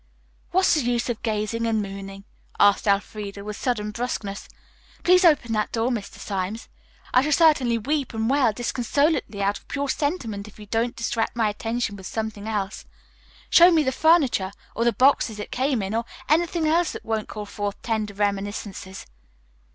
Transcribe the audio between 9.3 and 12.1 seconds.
out of pure sentiment if you don't distract my attention with